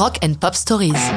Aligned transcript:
Rock 0.00 0.16
and 0.22 0.40
Pop 0.40 0.54
Stories. 0.54 1.10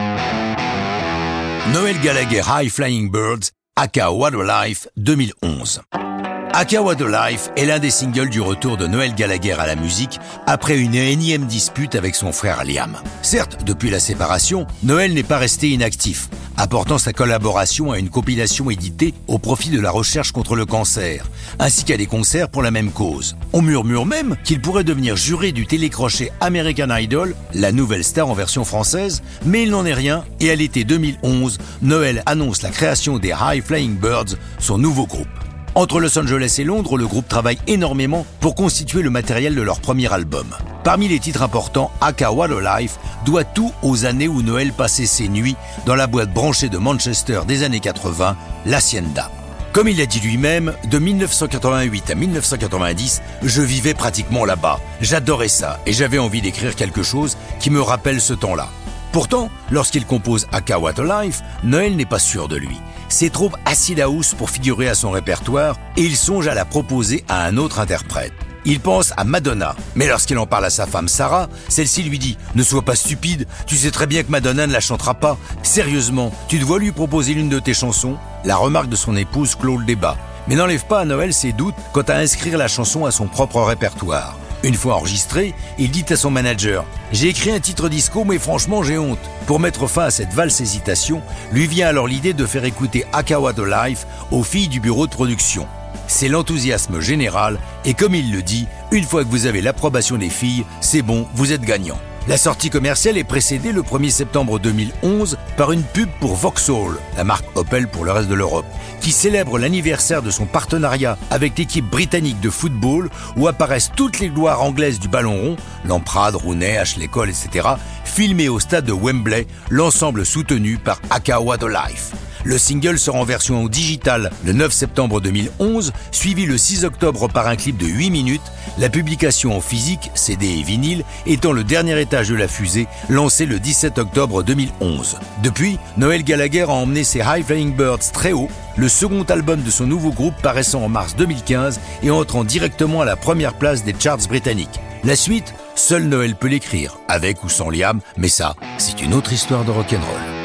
Noël 1.72 1.98
Gallagher 2.02 2.42
High 2.42 2.68
Flying 2.68 3.10
Birds, 3.10 3.52
aka 3.78 4.12
Wildlife 4.12 4.90
2011. 4.98 6.33
Aka 6.56 6.84
Life 6.84 7.50
est 7.58 7.66
l'un 7.66 7.80
des 7.80 7.90
singles 7.90 8.30
du 8.30 8.40
retour 8.40 8.78
de 8.78 8.86
Noël 8.86 9.16
Gallagher 9.16 9.54
à 9.54 9.66
la 9.66 9.76
musique 9.76 10.20
après 10.46 10.78
une 10.78 10.94
énième 10.94 11.46
dispute 11.46 11.96
avec 11.96 12.14
son 12.14 12.32
frère 12.32 12.64
Liam. 12.64 12.96
Certes, 13.24 13.66
depuis 13.66 13.90
la 13.90 14.00
séparation, 14.00 14.68
Noël 14.84 15.16
n'est 15.16 15.24
pas 15.24 15.40
resté 15.40 15.70
inactif, 15.70 16.30
apportant 16.56 17.00
sa 17.00 17.12
collaboration 17.12 17.92
à 17.92 17.98
une 17.98 18.12
compilation 18.12 18.70
éditée 18.70 19.16
au 19.28 19.40
profit 19.40 19.72
de 19.72 19.80
la 19.80 19.90
recherche 19.90 20.32
contre 20.32 20.56
le 20.56 20.68
cancer, 20.68 21.26
ainsi 21.58 21.86
qu'à 21.86 21.98
des 21.98 22.06
concerts 22.06 22.50
pour 22.50 22.62
la 22.62 22.70
même 22.70 22.92
cause. 22.92 23.36
On 23.52 23.64
murmure 23.64 24.06
même 24.06 24.36
qu'il 24.44 24.62
pourrait 24.62 24.84
devenir 24.84 25.16
juré 25.16 25.54
du 25.54 25.66
télécrochet 25.66 26.32
American 26.40 26.96
Idol, 26.96 27.36
la 27.56 27.72
nouvelle 27.72 28.04
star 28.04 28.30
en 28.30 28.36
version 28.36 28.64
française, 28.64 29.24
mais 29.44 29.64
il 29.64 29.72
n'en 29.72 29.88
est 29.88 29.96
rien 29.96 30.24
et 30.40 30.52
à 30.52 30.56
l'été 30.56 30.84
2011, 30.84 31.58
Noël 31.82 32.22
annonce 32.28 32.62
la 32.62 32.70
création 32.70 33.18
des 33.18 33.34
High 33.42 33.64
Flying 33.64 33.96
Birds, 33.96 34.36
son 34.60 34.78
nouveau 34.78 35.08
groupe. 35.08 35.28
Entre 35.76 36.00
Los 36.00 36.20
Angeles 36.20 36.58
et 36.60 36.64
Londres, 36.64 36.98
le 36.98 37.08
groupe 37.08 37.28
travaille 37.28 37.58
énormément 37.66 38.28
pour 38.40 38.54
constituer 38.54 39.02
le 39.02 39.10
matériel 39.10 39.56
de 39.56 39.62
leur 39.64 39.80
premier 39.80 40.12
album. 40.14 40.46
Parmi 40.84 41.08
les 41.08 41.18
titres 41.18 41.42
importants, 41.42 41.90
Aka 42.00 42.30
Life 42.78 43.00
doit 43.26 43.44
tout 43.44 43.72
aux 43.82 44.06
années 44.06 44.28
où 44.28 44.44
Noël 44.44 44.72
passait 44.72 45.08
ses 45.08 45.28
nuits 45.28 45.56
dans 45.88 45.96
la 45.96 46.06
boîte 46.06 46.32
branchée 46.32 46.70
de 46.70 46.78
Manchester 46.78 47.42
des 47.48 47.64
années 47.64 47.80
80, 47.80 48.38
l'Hacienda. 48.68 49.32
Comme 49.72 49.88
il 49.88 49.98
l'a 49.98 50.06
dit 50.06 50.20
lui-même, 50.20 50.74
de 50.92 51.00
1988 51.00 52.12
à 52.12 52.16
1990, 52.16 53.24
je 53.42 53.62
vivais 53.64 53.96
pratiquement 53.96 54.46
là-bas. 54.46 54.80
J'adorais 55.02 55.48
ça 55.48 55.80
et 55.88 55.94
j'avais 55.94 56.20
envie 56.20 56.44
d'écrire 56.44 56.76
quelque 56.76 57.02
chose 57.02 57.36
qui 57.60 57.72
me 57.72 57.82
rappelle 57.82 58.22
ce 58.22 58.34
temps-là. 58.34 58.70
Pourtant, 59.14 59.50
lorsqu'il 59.72 60.06
compose 60.06 60.48
Aka 60.52 60.78
Life, 61.24 61.42
Noël 61.64 61.96
n'est 61.96 62.06
pas 62.06 62.20
sûr 62.20 62.50
de 62.50 62.58
lui 62.58 62.78
c'est 63.14 63.30
trop 63.30 63.52
acid 63.66 64.00
house 64.00 64.34
pour 64.34 64.50
figurer 64.50 64.90
à 64.90 64.96
son 64.96 65.12
répertoire 65.12 65.78
et 65.98 66.02
il 66.02 66.18
songe 66.18 66.48
à 66.48 66.56
la 66.56 66.66
proposer 66.66 67.24
à 67.30 67.46
un 67.46 67.58
autre 67.58 67.80
interprète. 67.80 68.34
Il 68.66 68.80
pense 68.80 69.14
à 69.18 69.24
Madonna, 69.24 69.76
mais 69.94 70.08
lorsqu'il 70.08 70.40
en 70.40 70.48
parle 70.48 70.66
à 70.66 70.72
sa 70.72 70.88
femme 70.88 71.08
Sarah, 71.08 71.48
celle-ci 71.68 72.02
lui 72.02 72.18
dit 72.18 72.40
«Ne 72.56 72.64
sois 72.64 72.82
pas 72.82 72.96
stupide, 72.96 73.46
tu 73.68 73.76
sais 73.76 73.92
très 73.92 74.08
bien 74.08 74.24
que 74.24 74.32
Madonna 74.32 74.66
ne 74.66 74.74
la 74.74 74.80
chantera 74.80 75.14
pas. 75.14 75.38
Sérieusement, 75.62 76.34
tu 76.48 76.58
dois 76.58 76.80
lui 76.80 76.92
proposer 76.92 77.36
l'une 77.36 77.50
de 77.50 77.60
tes 77.60 77.76
chansons?» 77.76 78.18
La 78.46 78.56
remarque 78.56 78.90
de 78.90 78.96
son 78.96 79.16
épouse 79.16 79.54
clôt 79.54 79.78
le 79.78 79.86
débat, 79.86 80.18
mais 80.48 80.56
n'enlève 80.56 80.86
pas 80.88 81.02
à 81.02 81.06
Noël 81.06 81.36
ses 81.36 81.52
doutes 81.52 81.76
quant 81.92 82.02
à 82.02 82.16
inscrire 82.16 82.58
la 82.58 82.68
chanson 82.68 83.06
à 83.06 83.12
son 83.12 83.28
propre 83.28 83.62
répertoire. 83.62 84.40
Une 84.64 84.76
fois 84.76 84.96
enregistré, 84.96 85.54
il 85.78 85.92
dit 85.92 86.06
à 86.10 86.16
son 86.16 86.32
manager 86.32 86.86
J'ai 87.12 87.28
écrit 87.28 87.52
un 87.52 87.60
titre 87.60 87.90
disco, 87.90 88.24
mais 88.24 88.40
franchement, 88.40 88.82
j'ai 88.82 88.98
honte. 88.98 89.20
Pour 89.46 89.60
mettre 89.60 89.88
fin 89.88 90.06
à 90.06 90.12
cette 90.12 90.34
valse 90.34 90.62
hésitation, 90.62 91.22
lui 91.52 91.68
vient 91.68 91.88
alors 91.88 92.08
l'idée 92.08 92.34
de 92.34 92.46
faire 92.46 92.64
écouter 92.64 93.06
Akawa 93.12 93.52
de 93.52 93.64
Life 93.64 94.08
aux 94.32 94.44
filles 94.44 94.70
du 94.70 94.80
bureau 94.80 95.06
de 95.06 95.12
production. 95.12 95.68
C'est 96.08 96.30
l'enthousiasme 96.30 97.02
général, 97.02 97.60
et 97.84 97.94
comme 97.94 98.16
il 98.16 98.32
le 98.32 98.42
dit, 98.42 98.68
une 98.92 99.04
fois 99.04 99.26
que 99.26 99.30
vous 99.30 99.48
avez 99.48 99.62
l'approbation 99.62 100.18
des 100.18 100.30
filles, 100.30 100.66
c'est 100.80 101.02
bon, 101.02 101.28
vous 101.34 101.52
êtes 101.52 101.62
gagnant. 101.62 102.00
La 102.26 102.38
sortie 102.38 102.70
commerciale 102.70 103.18
est 103.18 103.26
précédée 103.26 103.74
le 103.74 103.82
1er 103.82 104.10
septembre 104.10 104.58
2011 104.58 105.38
par 105.58 105.74
une 105.74 105.84
pub 105.84 106.08
pour 106.22 106.36
Vauxhall, 106.36 106.98
la 107.18 107.26
marque 107.26 107.46
Opel 107.56 107.90
pour 107.90 108.06
le 108.06 108.14
reste 108.14 108.30
de 108.30 108.34
l'Europe, 108.34 108.66
qui 109.02 109.12
célèbre 109.12 109.60
l'anniversaire 109.60 110.22
de 110.22 110.32
son 110.32 110.46
partenariat 110.46 111.18
avec 111.32 111.58
l'équipe 111.58 111.84
britannique 111.84 112.40
de 112.40 112.50
football 112.50 113.10
où 113.36 113.50
apparaissent 113.50 113.92
toutes 113.94 114.22
les 114.22 114.30
gloires 114.30 114.62
anglaises 114.62 115.02
du 115.02 115.10
ballon 115.10 115.36
rond, 115.36 115.58
Lamprade, 115.84 116.36
Rooney, 116.36 116.78
Ashley 116.78 117.10
Cole, 117.10 117.30
etc., 117.30 117.68
filmées 118.06 118.48
au 118.48 118.62
stade 118.62 118.86
de 118.86 118.94
Wembley, 118.94 119.46
l'ensemble 119.70 120.26
soutenu 120.26 120.78
par 120.78 121.02
Akawa 121.10 121.58
The 121.58 121.68
Life. 121.68 122.14
Le 122.44 122.58
single 122.58 123.00
sera 123.00 123.20
en 123.20 123.24
version 123.24 123.68
digitale 123.68 124.32
le 124.46 124.54
9 124.54 124.72
septembre 124.72 125.22
2011, 125.22 125.94
suivi 126.12 126.46
le 126.46 126.58
6 126.58 126.84
octobre 126.84 127.28
par 127.30 127.48
un 127.48 127.56
clip 127.56 127.78
de 127.78 127.86
8 127.86 128.10
minutes, 128.10 128.42
la 128.78 128.90
publication 128.90 129.56
en 129.56 129.62
physique, 129.62 130.12
CD 130.14 130.48
et 130.48 130.64
vinyle, 130.64 131.04
étant 131.26 131.52
le 131.52 131.64
dernier 131.64 132.00
étage 132.00 132.30
de 132.30 132.36
la 132.36 132.48
fusée, 132.48 132.88
lancé 133.10 133.46
le 133.46 133.60
17 133.60 133.98
octobre 133.98 134.44
2011. 134.44 135.18
Depuis, 135.42 135.80
Noël 135.98 136.24
Gallagher 136.24 136.64
a 136.64 136.72
emmené 136.72 137.04
ses 137.04 137.20
High 137.20 137.46
Flying 137.46 137.76
Birds 137.76 138.12
très 138.12 138.34
haut, 138.34 138.50
le 138.76 138.90
second 138.90 139.24
album 139.24 139.62
de 139.62 139.72
son 139.72 139.86
nouveau 139.86 140.12
groupe 140.12 140.36
paraissant 140.42 140.84
en 140.84 140.90
mars 140.90 141.16
2015 141.16 141.80
et 142.02 142.12
entrant 142.12 142.44
directement 142.44 143.02
à 143.02 143.06
la 143.06 143.16
première 143.16 143.54
place 143.54 143.84
des 143.84 143.96
charts 143.98 144.28
britanniques. 144.28 144.80
La 145.04 145.16
suite, 145.16 145.54
seul 145.76 146.04
Noël 146.04 146.36
peut 146.36 146.48
l'écrire, 146.48 146.98
avec 147.08 147.44
ou 147.44 147.50
sans 147.50 147.70
Liam, 147.70 148.00
mais 148.18 148.30
ça, 148.30 148.56
c'est 148.78 149.02
une 149.02 149.14
autre 149.14 149.34
histoire 149.34 149.66
de 149.66 149.72
rock'n'roll. 149.72 150.43